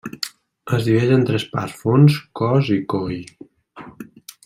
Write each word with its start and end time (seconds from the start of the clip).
Es 0.77 0.87
divideix 0.87 1.13
en 1.17 1.27
tres 1.27 1.45
parts: 1.53 1.77
fons, 1.83 2.17
cos 2.43 2.73
i 2.77 2.79
coll. 2.95 3.17